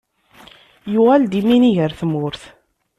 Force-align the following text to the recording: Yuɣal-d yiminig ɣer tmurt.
Yuɣal-d 0.91 1.31
yiminig 1.37 1.77
ɣer 1.79 1.91
tmurt. 1.99 2.43